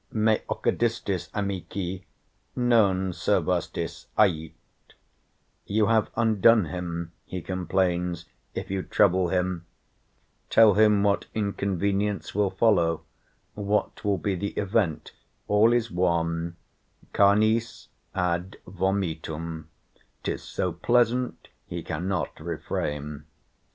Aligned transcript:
me 0.11 0.39
occidistis, 0.49 1.29
amici, 1.35 2.03
Non 2.55 3.11
servâstis, 3.11 4.07
ait:" 4.17 4.55
you 5.67 5.85
have 5.85 6.09
undone 6.15 6.65
him, 6.65 7.11
he 7.23 7.39
complains, 7.39 8.25
if 8.55 8.71
you 8.71 8.81
trouble 8.81 9.27
him: 9.29 9.63
tell 10.49 10.73
him 10.73 11.03
what 11.03 11.27
inconvenience 11.35 12.33
will 12.33 12.49
follow, 12.49 13.03
what 13.53 14.03
will 14.03 14.17
be 14.17 14.33
the 14.33 14.53
event, 14.57 15.11
all 15.47 15.71
is 15.71 15.91
one, 15.91 16.55
canis 17.13 17.89
ad 18.15 18.57
vomitum, 18.65 19.65
'tis 20.23 20.41
so 20.41 20.71
pleasant 20.71 21.47
he 21.67 21.83
cannot 21.83 22.39
refrain. 22.39 23.25